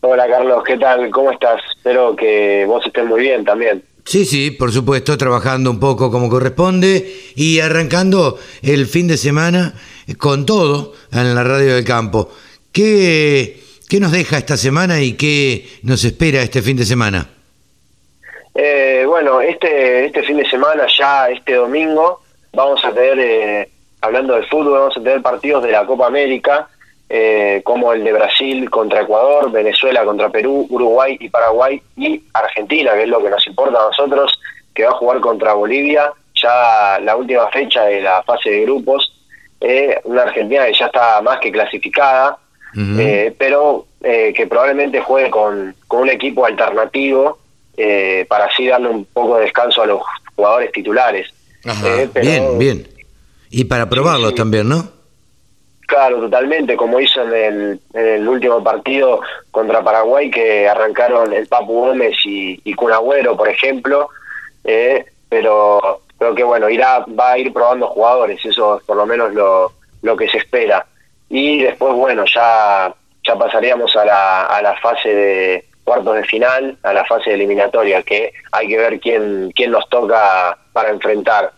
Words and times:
Hola, 0.00 0.28
Carlos, 0.28 0.62
¿qué 0.64 0.76
tal? 0.76 1.10
¿Cómo 1.10 1.32
estás? 1.32 1.60
Espero 1.76 2.14
que 2.14 2.64
vos 2.66 2.86
estés 2.86 3.04
muy 3.04 3.22
bien 3.22 3.44
también. 3.44 3.82
Sí, 4.04 4.24
sí, 4.24 4.52
por 4.52 4.70
supuesto, 4.70 5.18
trabajando 5.18 5.70
un 5.72 5.80
poco 5.80 6.10
como 6.10 6.30
corresponde 6.30 7.12
y 7.34 7.58
arrancando 7.58 8.38
el 8.62 8.86
fin 8.86 9.08
de 9.08 9.16
semana 9.16 9.74
con 10.16 10.46
todo 10.46 10.92
en 11.12 11.34
la 11.34 11.42
radio 11.42 11.74
del 11.74 11.84
campo. 11.84 12.30
¿Qué, 12.72 13.60
qué 13.88 13.98
nos 13.98 14.12
deja 14.12 14.38
esta 14.38 14.56
semana 14.56 15.00
y 15.00 15.14
qué 15.14 15.66
nos 15.82 16.04
espera 16.04 16.42
este 16.42 16.62
fin 16.62 16.76
de 16.76 16.84
semana? 16.84 17.28
Eh, 18.54 19.04
bueno, 19.04 19.40
este, 19.40 20.06
este 20.06 20.22
fin 20.22 20.36
de 20.36 20.48
semana, 20.48 20.86
ya 20.96 21.28
este 21.28 21.54
domingo, 21.54 22.22
vamos 22.52 22.84
a 22.84 22.92
tener, 22.92 23.18
eh, 23.18 23.68
hablando 24.00 24.36
de 24.36 24.46
fútbol, 24.46 24.78
vamos 24.78 24.96
a 24.96 25.02
tener 25.02 25.20
partidos 25.22 25.64
de 25.64 25.72
la 25.72 25.84
Copa 25.84 26.06
América 26.06 26.68
eh, 27.10 27.62
como 27.64 27.94
el 27.94 28.04
de 28.04 28.12
Brasil 28.12 28.68
contra 28.68 29.00
Ecuador, 29.00 29.50
Venezuela 29.50 30.04
contra 30.04 30.28
Perú, 30.28 30.66
Uruguay 30.68 31.16
y 31.18 31.30
Paraguay 31.30 31.80
y 31.96 32.22
Argentina, 32.34 32.92
que 32.92 33.04
es 33.04 33.08
lo 33.08 33.22
que 33.22 33.30
nos 33.30 33.46
importa 33.46 33.78
a 33.80 33.86
nosotros, 33.86 34.38
que 34.74 34.84
va 34.84 34.90
a 34.90 34.94
jugar 34.94 35.20
contra 35.20 35.54
Bolivia, 35.54 36.12
ya 36.34 36.98
la 37.00 37.16
última 37.16 37.48
fecha 37.48 37.84
de 37.84 38.02
la 38.02 38.22
fase 38.24 38.50
de 38.50 38.62
grupos, 38.62 39.10
eh, 39.58 39.98
una 40.04 40.24
Argentina 40.24 40.66
que 40.66 40.74
ya 40.74 40.86
está 40.86 41.22
más 41.22 41.38
que 41.40 41.50
clasificada, 41.50 42.36
eh, 42.76 43.34
pero 43.38 43.86
que 44.00 44.46
probablemente 44.46 45.00
juegue 45.00 45.30
con, 45.30 45.74
con 45.88 46.02
un 46.02 46.10
equipo 46.10 46.44
alternativo 46.44 47.38
para 48.28 48.44
así 48.44 48.66
darle 48.66 48.88
un 48.88 49.04
poco 49.06 49.36
de 49.36 49.44
descanso 49.44 49.82
a 49.82 49.86
los 49.86 50.02
jugadores 50.36 50.70
titulares. 50.72 51.28
bien, 52.14 52.58
bien. 52.58 52.88
Y 53.50 53.64
para 53.64 53.88
probarlos 53.88 54.34
también, 54.34 54.68
¿no? 54.68 54.97
Claro, 55.88 56.20
totalmente, 56.20 56.76
como 56.76 57.00
hizo 57.00 57.22
en 57.22 57.80
el, 57.94 58.28
último 58.28 58.62
partido 58.62 59.22
contra 59.50 59.82
Paraguay, 59.82 60.30
que 60.30 60.68
arrancaron 60.68 61.32
el 61.32 61.46
Papu 61.46 61.72
Gómez 61.86 62.14
y, 62.26 62.60
y 62.62 62.74
Cunagüero, 62.74 63.38
por 63.38 63.48
ejemplo, 63.48 64.10
eh, 64.64 65.06
pero 65.30 66.02
creo 66.18 66.34
que 66.34 66.44
bueno, 66.44 66.68
irá, 66.68 67.06
va 67.18 67.32
a 67.32 67.38
ir 67.38 67.54
probando 67.54 67.86
jugadores, 67.86 68.44
eso 68.44 68.76
es 68.76 68.84
por 68.84 68.98
lo 68.98 69.06
menos 69.06 69.32
lo, 69.32 69.72
lo 70.02 70.14
que 70.14 70.28
se 70.28 70.36
espera. 70.36 70.84
Y 71.30 71.62
después, 71.62 71.94
bueno, 71.94 72.26
ya, 72.26 72.94
ya 73.26 73.36
pasaríamos 73.36 73.96
a 73.96 74.04
la, 74.04 74.42
a 74.44 74.60
la 74.60 74.76
fase 74.80 75.14
de 75.14 75.64
cuartos 75.84 76.16
de 76.16 76.24
final, 76.24 76.76
a 76.82 76.92
la 76.92 77.06
fase 77.06 77.32
eliminatoria, 77.32 78.02
que 78.02 78.34
hay 78.52 78.68
que 78.68 78.76
ver 78.76 79.00
quién, 79.00 79.52
quién 79.56 79.70
nos 79.70 79.88
toca 79.88 80.54
para 80.74 80.90
enfrentar. 80.90 81.50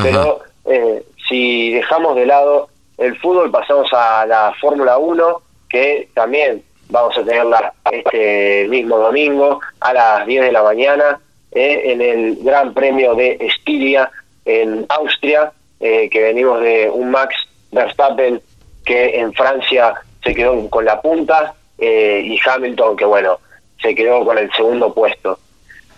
Pero 0.00 0.42
eh, 0.64 1.02
si 1.28 1.72
dejamos 1.72 2.14
de 2.14 2.26
lado 2.26 2.68
el 2.98 3.18
fútbol 3.18 3.50
pasamos 3.50 3.88
a 3.92 4.24
la 4.26 4.52
Fórmula 4.60 4.98
1, 4.98 5.42
que 5.68 6.08
también 6.14 6.62
vamos 6.88 7.16
a 7.16 7.24
tenerla 7.24 7.72
este 7.90 8.66
mismo 8.68 8.98
domingo 8.98 9.60
a 9.80 9.92
las 9.92 10.26
10 10.26 10.44
de 10.44 10.52
la 10.52 10.62
mañana 10.62 11.20
eh, 11.50 11.82
en 11.86 12.00
el 12.00 12.36
Gran 12.42 12.72
Premio 12.72 13.14
de 13.14 13.36
Estiria 13.40 14.10
en 14.44 14.86
Austria, 14.88 15.52
eh, 15.80 16.08
que 16.10 16.22
venimos 16.22 16.60
de 16.60 16.88
un 16.90 17.10
Max 17.10 17.34
Verstappen 17.72 18.40
que 18.84 19.18
en 19.18 19.32
Francia 19.32 19.94
se 20.22 20.34
quedó 20.34 20.68
con 20.68 20.84
la 20.84 21.00
punta 21.00 21.54
eh, 21.78 22.22
y 22.24 22.38
Hamilton 22.46 22.96
que 22.96 23.04
bueno, 23.04 23.38
se 23.80 23.94
quedó 23.94 24.24
con 24.24 24.38
el 24.38 24.52
segundo 24.52 24.92
puesto. 24.92 25.38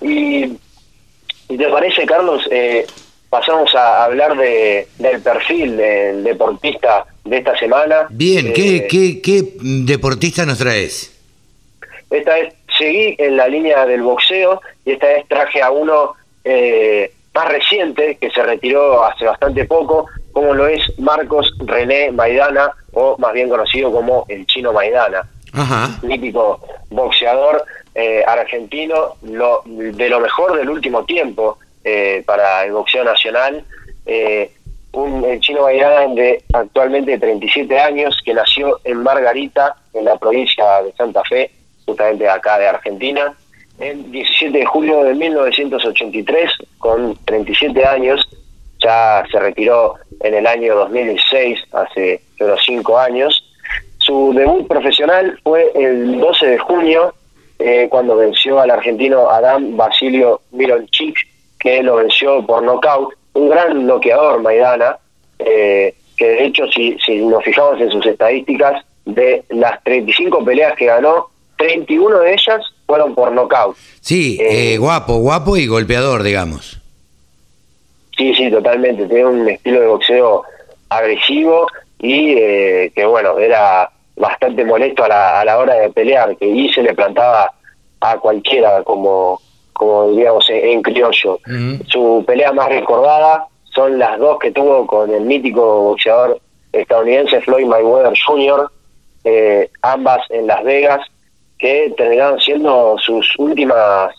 Y, 0.01 0.57
¿y 1.49 1.57
te 1.57 1.69
parece, 1.69 2.07
Carlos? 2.07 2.49
Pasamos 3.31 3.75
a 3.75 4.05
hablar 4.05 4.37
de, 4.37 4.87
del 4.99 5.21
perfil 5.21 5.77
del 5.77 6.25
deportista 6.25 7.07
de 7.25 7.39
esta 7.39 7.59
semana. 7.59 8.07
Bien, 8.11 8.53
¿qué, 8.53 8.77
eh, 8.77 8.87
qué, 8.89 9.21
qué 9.21 9.43
deportista 9.61 10.47
nos 10.47 10.59
traes? 10.59 11.13
Esta 12.11 12.35
vez 12.35 12.55
seguí 12.79 13.17
en 13.19 13.37
la 13.37 13.49
línea 13.49 13.85
del 13.87 14.03
boxeo 14.03 14.61
y 14.85 14.93
esta 14.93 15.09
vez 15.09 15.27
traje 15.29 15.61
a 15.61 15.71
uno 15.71 16.15
eh, 16.45 17.11
más 17.35 17.49
reciente 17.49 18.17
que 18.17 18.31
se 18.31 18.43
retiró 18.43 19.05
hace 19.05 19.25
bastante 19.25 19.65
poco, 19.65 20.07
como 20.33 20.55
lo 20.55 20.67
es 20.67 20.81
Marcos 20.99 21.53
René 21.59 22.13
Maidana, 22.13 22.71
o 22.93 23.17
más 23.19 23.33
bien 23.33 23.49
conocido 23.49 23.93
como 23.93 24.25
el 24.29 24.47
chino 24.47 24.73
Maidana. 24.73 25.29
Ajá. 25.53 25.99
Mítico 26.03 26.61
boxeador 26.91 27.65
eh, 27.95 28.23
argentino, 28.27 29.17
lo, 29.23 29.63
de 29.67 30.09
lo 30.09 30.21
mejor 30.21 30.57
del 30.57 30.71
último 30.71 31.05
tiempo 31.05 31.59
eh, 31.89 32.25
para 32.27 32.65
el 32.65 32.73
boxeo 32.73 33.05
nacional. 33.05 33.65
Eh, 34.05 34.51
un 34.91 35.41
chino 35.41 35.63
Maidana 35.63 36.13
de 36.15 36.43
actualmente 36.53 37.17
37 37.17 37.79
años, 37.79 38.21
que 38.25 38.35
nació 38.35 38.81
en 38.83 39.05
Margarita, 39.05 39.77
en 39.95 40.05
la 40.05 40.17
provincia 40.17 40.83
de 40.83 40.93
Santa 40.95 41.23
Fe, 41.23 41.49
justamente 41.85 42.29
acá 42.29 42.59
de 42.59 42.67
Argentina, 42.67 43.33
el 43.79 44.11
17 44.11 44.59
de 44.59 44.67
julio 44.67 45.05
de 45.05 45.15
1983, 45.15 46.51
con 46.79 47.17
37 47.25 47.87
años, 47.87 48.29
ya 48.83 49.23
se 49.31 49.39
retiró 49.39 49.95
en 50.23 50.35
el 50.35 50.47
año 50.49 50.75
2006, 50.75 51.61
hace 51.73 52.21
unos 52.41 52.61
5 52.65 52.99
años. 52.99 53.45
Su 53.99 54.33
debut 54.35 54.67
profesional 54.67 55.39
fue 55.45 55.71
el 55.77 56.19
12 56.19 56.47
de 56.47 56.59
junio, 56.59 57.15
eh, 57.61 57.87
cuando 57.89 58.17
venció 58.17 58.59
al 58.59 58.73
argentino 58.73 59.31
Adam 59.31 59.77
Basilio 59.77 60.41
Mironchik 60.51 61.36
que 61.59 61.83
lo 61.83 61.97
venció 61.97 62.45
por 62.47 62.63
nocaut, 62.63 63.13
un 63.35 63.51
gran 63.51 63.87
noqueador 63.87 64.41
Maidana, 64.43 64.99
eh, 65.39 65.95
que 66.17 66.27
de 66.27 66.45
hecho 66.45 66.67
si, 66.69 66.97
si 67.05 67.19
nos 67.19 67.45
fijamos 67.45 67.81
en 67.81 67.91
sus 67.91 68.07
estadísticas, 68.07 68.85
de 69.05 69.45
las 69.51 69.83
35 69.85 70.45
peleas 70.45 70.75
que 70.77 70.87
ganó, 70.87 71.29
31 71.59 72.19
de 72.21 72.33
ellas 72.33 72.61
fueron 72.87 73.15
por 73.15 73.31
nocaut. 73.33 73.77
Sí, 74.01 74.37
eh, 74.41 74.75
eh, 74.75 74.79
guapo, 74.79 75.19
guapo 75.19 75.57
y 75.57 75.67
golpeador, 75.67 76.23
digamos. 76.23 76.81
Sí, 78.17 78.35
sí, 78.35 78.51
totalmente. 78.51 79.07
Tiene 79.07 79.27
un 79.27 79.49
estilo 79.49 79.81
de 79.81 79.87
boxeo 79.87 80.43
agresivo 80.89 81.69
y 81.99 82.35
que, 82.35 83.07
bueno, 83.07 83.39
era 83.39 83.91
bastante 84.17 84.65
molesto 84.65 85.05
a 85.05 85.09
la, 85.09 85.41
a 85.41 85.45
la 85.45 85.59
hora 85.59 85.75
de 85.75 85.91
pelear, 85.91 86.37
que 86.37 86.47
y 86.47 86.73
se 86.73 86.83
le 86.83 86.95
plantaba 86.95 87.53
a 88.01 88.19
cualquiera 88.19 88.83
como 88.83 89.41
como 89.77 90.11
diríamos 90.11 90.49
en 90.51 90.83
criollo. 90.83 91.39
Su 91.87 92.25
pelea 92.27 92.53
más 92.53 92.69
recordada 92.69 93.47
son 93.75 93.99
las 93.99 94.19
dos 94.19 94.39
que 94.39 94.53
tuvo 94.53 94.87
con 94.87 95.13
el 95.13 95.23
mítico 95.23 95.83
boxeador 95.83 96.41
estadounidense 96.73 97.41
Floyd 97.43 97.67
Mayweather 97.67 98.15
Jr., 98.27 98.71
eh, 99.25 99.71
ambas 99.83 100.23
en 100.31 100.47
Las 100.47 100.63
Vegas, 100.65 101.01
que 101.59 101.93
terminaron 101.97 102.41
siendo 102.41 102.97
sus 102.99 103.35
últimas 103.39 104.15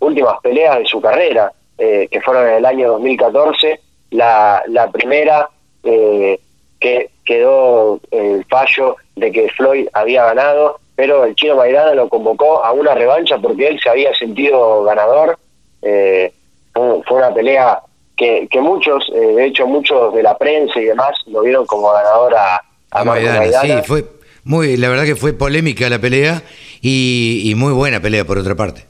últimas 0.00 0.34
peleas 0.42 0.78
de 0.78 0.86
su 0.86 1.00
carrera, 1.00 1.52
eh, 1.78 2.08
que 2.10 2.20
fueron 2.20 2.48
en 2.48 2.54
el 2.56 2.66
año 2.66 2.92
2014. 2.92 3.80
La, 4.10 4.62
la 4.66 4.90
primera 4.90 5.48
eh, 5.84 6.40
que 6.80 7.10
quedó 7.24 8.00
el 8.10 8.44
fallo 8.46 8.96
de 9.14 9.30
que 9.30 9.48
Floyd 9.50 9.86
había 9.92 10.24
ganado 10.24 10.79
pero 11.00 11.24
el 11.24 11.34
chino 11.34 11.56
Maidana 11.56 11.94
lo 11.94 12.10
convocó 12.10 12.62
a 12.62 12.72
una 12.72 12.94
revancha 12.94 13.38
porque 13.38 13.68
él 13.68 13.80
se 13.82 13.88
había 13.88 14.12
sentido 14.12 14.84
ganador. 14.84 15.38
Eh, 15.80 16.30
fue, 16.74 17.16
una 17.16 17.32
pelea 17.32 17.80
que, 18.14 18.46
que 18.50 18.60
muchos, 18.60 19.10
eh, 19.14 19.18
de 19.18 19.46
hecho 19.46 19.66
muchos 19.66 20.12
de 20.14 20.22
la 20.22 20.36
prensa 20.36 20.78
y 20.78 20.84
demás, 20.84 21.16
lo 21.28 21.40
vieron 21.40 21.64
como 21.64 21.90
ganador 21.90 22.34
a, 22.34 22.60
a, 22.90 23.04
Maidana. 23.04 23.46
Sí, 23.62 23.72
fue 23.86 24.04
muy, 24.44 24.76
la 24.76 24.90
verdad 24.90 25.06
que 25.06 25.16
fue 25.16 25.32
polémica 25.32 25.88
la 25.88 25.98
pelea 25.98 26.42
y, 26.82 27.50
muy 27.56 27.72
buena 27.72 28.00
pelea 28.00 28.26
por 28.26 28.36
otra 28.36 28.54
parte. 28.54 28.84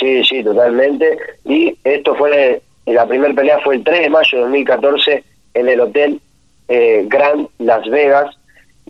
Sí, 0.00 0.24
sí, 0.24 0.42
totalmente. 0.42 1.18
Y 1.44 1.76
esto 1.84 2.14
fue, 2.14 2.62
la 2.86 3.06
primera 3.06 3.34
pelea 3.34 3.58
fue 3.62 3.74
el 3.74 3.84
3 3.84 4.04
de 4.04 4.08
mayo 4.08 4.38
de 4.38 4.42
2014 4.44 5.24
en 5.52 5.68
el 5.68 5.80
Hotel 5.80 6.18
eh, 6.68 7.04
Grand 7.08 7.46
Las 7.58 7.86
Vegas, 7.90 8.37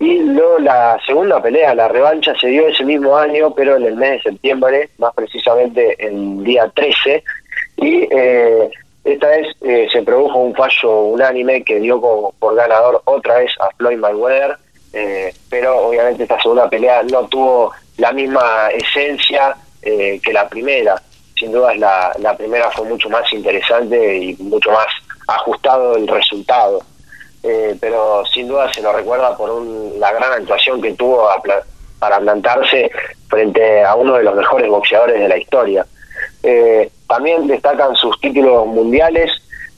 y 0.01 0.19
luego 0.21 0.59
la 0.61 0.97
segunda 1.05 1.43
pelea, 1.43 1.75
la 1.75 1.89
revancha, 1.89 2.33
se 2.39 2.49
dio 2.49 2.69
ese 2.69 2.85
mismo 2.85 3.17
año, 3.17 3.53
pero 3.53 3.77
en 3.77 3.85
el 3.85 3.97
mes 3.97 4.23
de 4.23 4.31
septiembre, 4.31 4.91
más 4.99 5.13
precisamente 5.13 5.97
el 5.99 6.45
día 6.45 6.71
13. 6.73 7.25
Y 7.79 8.07
eh, 8.11 8.71
esta 9.03 9.29
vez 9.29 9.49
eh, 9.63 9.89
se 9.91 10.03
produjo 10.03 10.39
un 10.39 10.55
fallo 10.55 11.01
unánime 11.01 11.65
que 11.65 11.81
dio 11.81 12.01
como 12.01 12.33
por 12.39 12.55
ganador 12.55 13.03
otra 13.07 13.39
vez 13.39 13.51
a 13.61 13.71
Floyd 13.77 13.99
Mayweather. 13.99 14.57
Eh, 14.93 15.35
pero 15.51 15.89
obviamente 15.89 16.23
esta 16.23 16.41
segunda 16.41 16.71
pelea 16.71 17.03
no 17.03 17.27
tuvo 17.27 17.73
la 17.97 18.13
misma 18.13 18.69
esencia 18.69 19.57
que 19.81 20.33
la 20.33 20.47
primera. 20.49 21.01
sin 21.35 21.51
duda 21.51 21.75
la, 21.77 22.13
la 22.19 22.37
primera 22.37 22.71
fue 22.71 22.87
mucho 22.87 23.09
más 23.09 23.33
interesante 23.33 24.19
y 24.19 24.37
mucho 24.37 24.71
más 24.71 24.87
ajustado 25.27 25.97
el 25.97 26.07
resultado. 26.07 26.83
Eh, 27.51 27.79
pero 27.81 28.27
sin 28.27 28.47
duda 28.47 28.71
se 28.71 28.83
lo 28.83 28.93
recuerda 28.93 29.35
por 29.35 29.49
un, 29.49 29.99
la 29.99 30.13
gran 30.13 30.35
actuación 30.35 30.83
que 30.83 30.93
tuvo 30.93 31.27
para 31.99 32.21
plantarse 32.21 32.91
frente 33.27 33.83
a 33.83 33.95
uno 33.95 34.17
de 34.17 34.25
los 34.25 34.37
mejores 34.37 34.69
boxeadores 34.69 35.19
de 35.19 35.29
la 35.29 35.39
historia. 35.39 35.87
Eh, 36.43 36.91
también 37.09 37.47
destacan 37.47 37.97
sus 37.97 38.21
títulos 38.21 38.67
mundiales. 38.67 39.33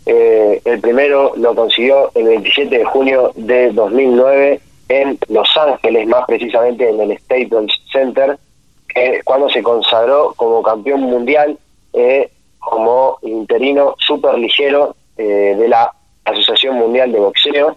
Eh, 0.04 0.60
el 0.64 0.80
primero 0.80 1.32
lo 1.36 1.54
consiguió 1.54 2.10
el 2.16 2.24
27 2.24 2.76
de 2.78 2.84
junio 2.84 3.30
de 3.36 3.70
2009 3.70 4.60
en 4.88 5.16
Los 5.28 5.56
Ángeles, 5.56 6.08
más 6.08 6.24
precisamente 6.26 6.88
en 6.88 7.00
el 7.00 7.16
Staples 7.18 7.72
Center, 7.92 8.36
cuando 9.24 9.48
se 9.48 9.62
consagró 9.62 10.34
como 10.34 10.60
campeón 10.64 11.02
mundial 11.02 11.56
como 12.58 13.18
interino 13.22 13.94
super 14.00 14.36
ligero 14.36 14.96
de 15.16 15.68
la 15.68 15.92
Asociación 16.30 16.76
Mundial 16.76 17.12
de 17.12 17.18
Boxeo, 17.18 17.76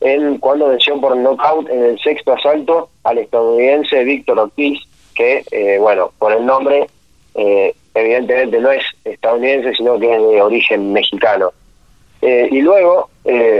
en 0.00 0.38
cuando 0.38 0.68
venció 0.68 1.00
por 1.00 1.16
knockout 1.16 1.68
en 1.68 1.84
el 1.84 1.98
sexto 1.98 2.32
asalto 2.32 2.90
al 3.04 3.18
estadounidense 3.18 4.04
Víctor 4.04 4.38
Ortiz, 4.38 4.80
que, 5.14 5.44
eh, 5.50 5.78
bueno, 5.80 6.12
por 6.18 6.32
el 6.32 6.46
nombre, 6.46 6.86
eh, 7.34 7.74
evidentemente 7.94 8.60
no 8.60 8.70
es 8.70 8.84
estadounidense, 9.04 9.74
sino 9.74 9.98
que 9.98 10.14
es 10.14 10.22
de 10.22 10.40
origen 10.40 10.92
mexicano. 10.92 11.52
Eh, 12.22 12.48
y 12.50 12.60
luego 12.60 13.10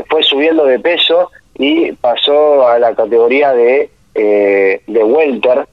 fue 0.09 0.23
subiendo 0.23 0.65
de 0.65 0.79
peso 0.81 1.31
y 1.59 1.93
pasó 1.93 2.67
a 2.67 2.79
la 2.79 2.95
categoría 2.95 3.53
de, 3.53 3.91
de 4.15 5.05
welter, 5.05 5.67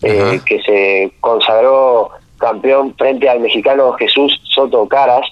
que 0.00 0.62
se 0.64 1.12
consagró 1.20 2.10
campeón 2.38 2.94
frente 2.96 3.28
al 3.28 3.40
mexicano 3.40 3.92
Jesús 3.92 4.40
Soto 4.44 4.88
Caras 4.88 5.26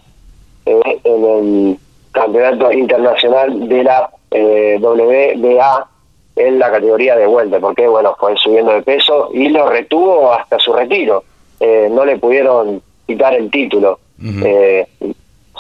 en 0.67 0.83
el 1.15 1.79
campeonato 2.13 2.73
internacional 2.73 3.69
de 3.69 3.85
la 3.85 4.11
eh, 4.31 4.79
WBA 4.81 5.89
en 6.37 6.59
la 6.59 6.71
categoría 6.71 7.17
de 7.17 7.27
vuelta, 7.27 7.59
porque 7.61 7.87
bueno, 7.87 8.17
fue 8.19 8.37
subiendo 8.37 8.73
de 8.73 8.83
peso 8.83 9.31
y 9.33 9.49
lo 9.49 9.69
retuvo 9.69 10.33
hasta 10.33 10.59
su 10.59 10.73
retiro. 10.73 11.25
Eh, 11.59 11.89
no 11.91 12.05
le 12.05 12.19
pudieron 12.19 12.83
quitar 13.07 13.35
el 13.35 13.51
título. 13.51 13.99
eh, 14.45 14.87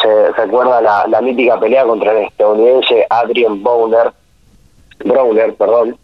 se 0.01 0.33
recuerda 0.33 0.81
la, 0.81 1.07
la, 1.09 1.21
mítica 1.21 1.61
pelea 1.61 1.85
contra 1.85 2.13
el 2.13 2.27
estadounidense 2.27 3.07
Adrian 3.11 3.63
Bowner, 3.63 4.11
Browner, 5.05 5.55
perdón, 5.55 5.97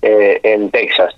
eh, 0.00 0.40
en 0.42 0.70
Texas. 0.70 1.14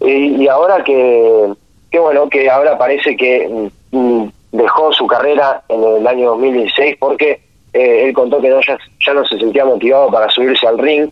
y, 0.00 0.42
y, 0.42 0.48
ahora 0.48 0.84
que, 0.84 1.52
que 1.90 1.98
bueno, 1.98 2.28
que 2.28 2.48
ahora 2.48 2.78
parece 2.78 3.16
que 3.16 3.70
mm, 3.90 4.24
dejó 4.52 4.92
su 4.92 5.06
carrera 5.06 5.62
en 5.68 5.82
el 5.82 6.06
año 6.06 6.30
2016 6.30 6.96
porque 7.00 7.40
eh, 7.76 8.08
él 8.08 8.14
contó 8.14 8.40
que 8.40 8.48
no, 8.48 8.60
ya, 8.62 8.78
ya 9.04 9.12
no 9.12 9.24
se 9.26 9.38
sentía 9.38 9.64
motivado 9.64 10.10
para 10.10 10.30
subirse 10.30 10.66
al 10.66 10.78
ring, 10.78 11.10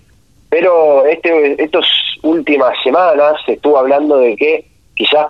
pero 0.49 1.05
este 1.05 1.63
estas 1.63 1.85
últimas 2.23 2.75
semanas 2.83 3.35
se 3.45 3.53
estuvo 3.53 3.79
hablando 3.79 4.17
de 4.17 4.35
que 4.35 4.67
quizás 4.95 5.27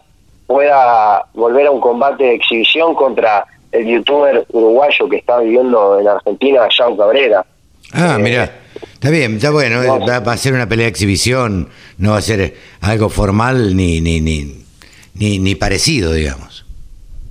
pueda 0.46 1.24
volver 1.34 1.66
a 1.66 1.70
un 1.72 1.80
combate 1.80 2.22
de 2.22 2.34
exhibición 2.34 2.94
contra 2.94 3.44
el 3.72 3.86
youtuber 3.86 4.46
uruguayo 4.50 5.08
que 5.08 5.16
está 5.16 5.40
viviendo 5.40 5.98
en 5.98 6.06
Argentina, 6.06 6.68
Jean 6.68 6.96
Cabrera. 6.96 7.44
Ah, 7.92 8.16
eh, 8.16 8.22
mira, 8.22 8.52
está 8.92 9.10
bien, 9.10 9.36
está 9.36 9.50
bueno, 9.50 9.80
va, 10.06 10.20
va, 10.20 10.32
a 10.32 10.36
ser 10.36 10.52
una 10.52 10.68
pelea 10.68 10.84
de 10.84 10.90
exhibición, 10.90 11.68
no 11.98 12.12
va 12.12 12.18
a 12.18 12.22
ser 12.22 12.54
algo 12.80 13.08
formal 13.08 13.74
ni, 13.76 14.00
ni, 14.00 14.20
ni, 14.20 14.64
ni, 15.14 15.38
ni 15.40 15.54
parecido, 15.56 16.12
digamos. 16.12 16.64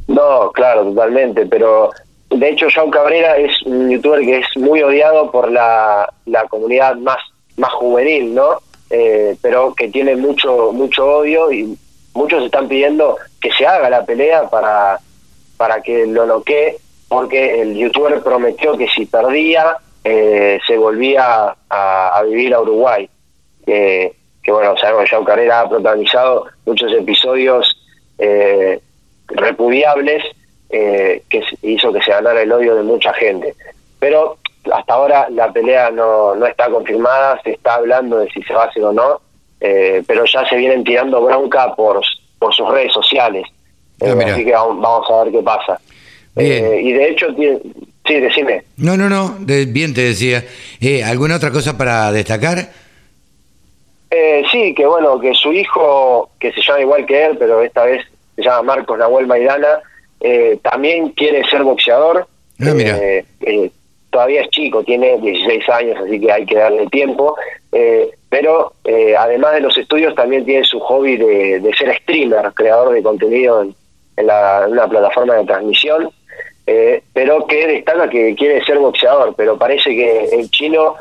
No, 0.07 0.51
claro, 0.51 0.83
totalmente, 0.83 1.45
pero 1.45 1.91
de 2.35 2.49
hecho, 2.49 2.67
João 2.67 2.89
Cabrera 2.89 3.37
es 3.37 3.61
un 3.63 3.89
youtuber 3.89 4.21
que 4.21 4.39
es 4.39 4.47
muy 4.57 4.81
odiado 4.81 5.31
por 5.31 5.51
la, 5.51 6.11
la 6.25 6.43
comunidad 6.45 6.95
más, 6.97 7.17
más 7.57 7.71
juvenil, 7.73 8.33
¿no? 8.33 8.59
Eh, 8.89 9.35
pero 9.41 9.73
que 9.73 9.89
tiene 9.89 10.15
mucho, 10.15 10.71
mucho 10.71 11.05
odio 11.05 11.51
y 11.51 11.77
muchos 12.13 12.43
están 12.43 12.67
pidiendo 12.67 13.17
que 13.41 13.51
se 13.51 13.65
haga 13.65 13.89
la 13.89 14.05
pelea 14.05 14.49
para, 14.49 14.99
para 15.57 15.81
que 15.81 16.05
lo 16.05 16.25
noquee, 16.25 16.77
porque 17.07 17.61
el 17.61 17.75
youtuber 17.75 18.21
prometió 18.21 18.77
que 18.77 18.87
si 18.87 19.05
perdía, 19.05 19.77
eh, 20.03 20.59
se 20.67 20.77
volvía 20.77 21.55
a, 21.69 22.23
vivir 22.27 22.53
a 22.53 22.61
Uruguay. 22.61 23.09
que 23.65 24.13
bueno, 24.47 24.75
sabemos 24.77 25.09
que 25.09 25.25
Cabrera 25.25 25.61
ha 25.61 25.69
protagonizado 25.69 26.47
muchos 26.65 26.91
episodios 26.91 27.77
eh, 28.17 28.79
repudiables 29.27 30.23
eh, 30.73 31.21
que 31.29 31.43
hizo 31.61 31.93
que 31.93 32.01
se 32.01 32.09
ganara 32.09 32.41
el 32.41 32.51
odio 32.51 32.75
de 32.75 32.81
mucha 32.81 33.13
gente. 33.13 33.53
Pero 33.99 34.37
hasta 34.73 34.93
ahora 34.93 35.27
la 35.29 35.51
pelea 35.53 35.91
no, 35.91 36.35
no 36.35 36.47
está 36.47 36.67
confirmada, 36.69 37.39
se 37.43 37.51
está 37.51 37.75
hablando 37.75 38.17
de 38.17 38.29
si 38.31 38.41
se 38.41 38.53
va 38.53 38.63
a 38.63 38.67
hacer 38.67 38.83
o 38.83 38.91
no, 38.91 39.21
eh, 39.61 40.03
pero 40.07 40.25
ya 40.25 40.47
se 40.49 40.55
vienen 40.55 40.83
tirando 40.83 41.21
bronca 41.21 41.75
por, 41.75 42.01
por 42.39 42.53
sus 42.55 42.69
redes 42.69 42.91
sociales. 42.91 43.45
Eh, 44.01 44.15
ah, 44.17 44.31
así 44.31 44.43
que 44.43 44.51
vamos, 44.51 45.09
a 45.09 45.23
ver 45.23 45.31
qué 45.31 45.43
pasa. 45.43 45.79
Eh, 46.35 46.81
y 46.83 46.91
de 46.93 47.09
hecho, 47.09 47.27
sí, 48.07 48.13
decime. 48.15 48.63
No, 48.77 48.97
no, 48.97 49.07
no, 49.07 49.35
bien 49.39 49.93
te 49.93 50.01
decía. 50.01 50.43
Eh, 50.81 51.03
¿Alguna 51.03 51.35
otra 51.35 51.51
cosa 51.51 51.77
para 51.77 52.11
destacar? 52.11 52.71
Eh, 54.09 54.43
sí, 54.51 54.73
que 54.73 54.85
bueno, 54.87 55.19
que 55.19 55.33
su 55.35 55.53
hijo, 55.53 56.31
que 56.39 56.51
se 56.51 56.61
llama 56.61 56.81
igual 56.81 57.05
que 57.05 57.25
él, 57.25 57.37
pero 57.37 57.61
esta 57.61 57.85
vez 57.85 58.03
se 58.35 58.41
llama 58.41 58.63
Marcos 58.63 58.97
Nahuel 58.97 59.27
Maidana, 59.27 59.81
eh, 60.23 60.57
también 60.63 61.09
quiere 61.09 61.43
ser 61.49 61.63
boxeador. 61.63 62.25
Ah, 62.61 62.73
eh, 62.77 63.25
eh, 63.41 63.71
todavía 64.09 64.41
es 64.41 64.49
chico, 64.51 64.83
tiene 64.83 65.19
16 65.19 65.69
años, 65.69 65.97
así 66.01 66.19
que 66.19 66.31
hay 66.31 66.45
que 66.45 66.55
darle 66.55 66.87
tiempo. 66.87 67.35
Eh, 67.73 68.09
pero 68.29 68.73
además 69.19 69.53
de 69.53 69.59
los 69.59 69.77
estudios, 69.77 70.15
también 70.15 70.45
tiene 70.45 70.63
su 70.63 70.79
hobby 70.79 71.17
de, 71.17 71.59
de 71.59 71.73
ser 71.75 71.95
streamer, 72.01 72.51
creador 72.53 72.93
de 72.93 73.03
contenido 73.03 73.61
en, 73.61 73.75
en, 74.17 74.27
la, 74.27 74.65
una 74.67 74.87
plataforma 74.87 75.35
de 75.35 75.45
transmisión. 75.45 76.09
pero 77.13 77.45
que 77.45 77.67
destaca 77.67 78.09
que 78.09 78.33
quiere 78.35 78.63
ser 78.65 78.79
boxeador, 78.79 79.35
pero 79.35 79.57
parece 79.57 79.89
que 79.89 80.29
el 80.31 80.49
chino 80.49 80.95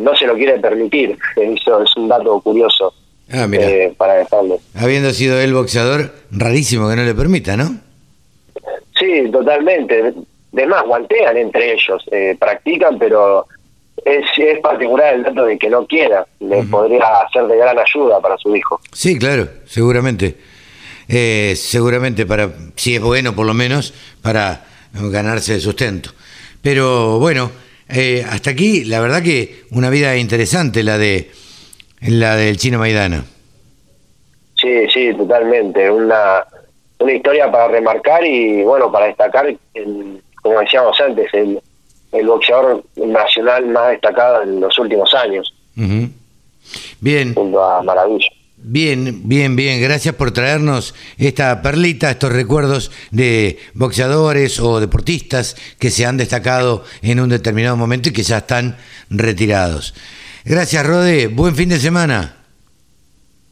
no 0.00 0.16
se 0.16 0.26
lo 0.26 0.34
quiere 0.34 0.58
permitir. 0.58 1.16
Eso 1.36 1.82
es 1.82 1.96
un 1.96 2.08
dato 2.08 2.40
curioso 2.40 2.94
ah, 3.32 3.46
mira. 3.46 3.68
para 3.96 4.14
dejarlo. 4.14 4.58
Habiendo 4.74 5.10
sido 5.10 5.38
él 5.40 5.52
boxeador, 5.52 6.12
rarísimo 6.32 6.88
que 6.88 6.96
no 6.96 7.04
le 7.04 7.14
permita, 7.14 7.56
¿no? 7.56 7.89
Sí, 9.00 9.30
totalmente. 9.32 10.14
De 10.52 10.66
más, 10.66 10.84
guantean 10.84 11.36
entre 11.36 11.72
ellos, 11.72 12.04
eh, 12.12 12.36
practican, 12.38 12.98
pero 12.98 13.46
es, 14.04 14.24
es 14.36 14.60
particular 14.60 15.14
el 15.14 15.22
dato 15.22 15.46
de 15.46 15.58
que 15.58 15.70
no 15.70 15.86
quiera. 15.86 16.26
Le 16.40 16.58
uh 16.58 16.62
-huh. 16.62 16.70
podría 16.70 17.06
ser 17.32 17.46
de 17.46 17.56
gran 17.56 17.78
ayuda 17.78 18.20
para 18.20 18.36
su 18.36 18.54
hijo. 18.54 18.80
Sí, 18.92 19.18
claro, 19.18 19.48
seguramente. 19.64 20.36
Eh, 21.08 21.54
seguramente 21.56 22.26
para, 22.26 22.50
si 22.76 22.94
es 22.94 23.02
bueno 23.02 23.34
por 23.34 23.46
lo 23.46 23.54
menos, 23.54 23.94
para 24.22 24.64
ganarse 24.92 25.54
el 25.54 25.60
sustento. 25.60 26.10
Pero 26.62 27.18
bueno, 27.18 27.50
eh, 27.88 28.24
hasta 28.28 28.50
aquí 28.50 28.84
la 28.84 29.00
verdad 29.00 29.22
que 29.22 29.64
una 29.70 29.90
vida 29.90 30.16
interesante 30.16 30.82
la 30.82 30.98
de 30.98 31.30
la 32.00 32.36
del 32.36 32.56
chino 32.58 32.78
Maidana. 32.78 33.24
Sí, 34.60 34.88
sí, 34.92 35.12
totalmente. 35.14 35.90
Una 35.90 36.44
una 37.00 37.12
historia 37.12 37.50
para 37.50 37.68
remarcar 37.68 38.24
y 38.24 38.62
bueno, 38.62 38.92
para 38.92 39.06
destacar, 39.06 39.46
el, 39.74 40.22
como 40.42 40.60
decíamos 40.60 41.00
antes, 41.00 41.32
el, 41.32 41.60
el, 42.12 42.26
boxeador 42.26 42.84
nacional 42.96 43.66
más 43.66 43.90
destacado 43.90 44.42
en 44.42 44.60
los 44.60 44.78
últimos 44.78 45.12
años. 45.14 45.52
Uh 45.76 45.80
-huh. 45.80 46.10
Bien. 47.00 47.34
Junto 47.34 47.62
a 47.64 47.82
Maravilla. 47.82 48.28
Bien, 48.62 49.22
bien, 49.24 49.56
bien. 49.56 49.80
Gracias 49.80 50.14
por 50.14 50.32
traernos 50.32 50.94
esta 51.16 51.62
perlita, 51.62 52.10
estos 52.10 52.30
recuerdos 52.30 52.90
de 53.10 53.58
boxeadores 53.72 54.60
o 54.60 54.80
deportistas 54.80 55.56
que 55.78 55.90
se 55.90 56.04
han 56.04 56.18
destacado 56.18 56.84
en 57.00 57.20
un 57.20 57.30
determinado 57.30 57.76
momento 57.76 58.10
y 58.10 58.12
que 58.12 58.22
ya 58.22 58.38
están 58.38 58.76
retirados. 59.08 59.94
Gracias, 60.44 60.86
Rode. 60.86 61.28
Buen 61.28 61.54
fin 61.54 61.70
de 61.70 61.78
semana. 61.78 62.36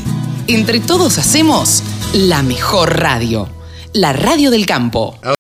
Entre 0.47 0.81
todos 0.81 1.17
hacemos 1.17 1.83
la 2.13 2.43
mejor 2.43 3.01
radio, 3.01 3.49
la 3.95 4.13
Radio 4.13 4.51
del 4.51 4.67
Campo. 4.67 5.19